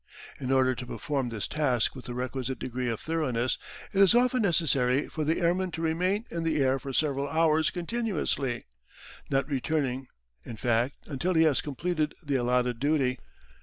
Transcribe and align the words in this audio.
In 0.39 0.51
order 0.51 0.73
to 0.73 0.87
perform 0.87 1.29
this 1.29 1.47
task 1.47 1.93
with 1.95 2.05
the 2.05 2.15
requisite 2.15 2.57
degree 2.57 2.89
of 2.89 2.99
thoroughness 2.99 3.59
it 3.93 4.01
is 4.01 4.15
often 4.15 4.41
necessary 4.41 5.07
for 5.07 5.23
the 5.23 5.39
airman 5.39 5.69
to 5.73 5.81
remain 5.83 6.25
in 6.31 6.41
the 6.41 6.59
air 6.59 6.79
for 6.79 6.91
several 6.91 7.29
hours 7.29 7.69
continuously, 7.69 8.63
not 9.29 9.47
returning, 9.47 10.07
in 10.43 10.57
fact, 10.57 10.95
until 11.05 11.35
he 11.35 11.43
has 11.43 11.61
completed 11.61 12.15
the 12.23 12.35
allotted 12.37 12.79
duty. 12.79 13.19